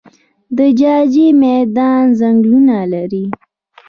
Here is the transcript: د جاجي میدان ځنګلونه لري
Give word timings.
د 0.57 0.59
جاجي 0.79 1.27
میدان 1.43 2.03
ځنګلونه 2.19 2.77
لري 2.93 3.25